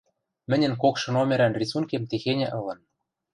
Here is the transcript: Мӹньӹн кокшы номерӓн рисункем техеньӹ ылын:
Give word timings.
Мӹньӹн 0.49 0.73
кокшы 0.81 1.09
номерӓн 1.15 1.53
рисункем 1.61 2.03
техеньӹ 2.09 2.47
ылын: 2.59 2.79